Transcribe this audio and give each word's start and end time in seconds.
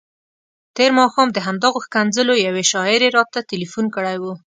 تېر 0.77 0.91
ماښام 0.99 1.27
د 1.33 1.37
همدغو 1.45 1.83
ښکنځلو 1.85 2.33
یوې 2.47 2.63
شاعرې 2.71 3.07
راته 3.17 3.39
تلیفون 3.51 3.85
کړی 3.95 4.17
وو. 4.21 4.33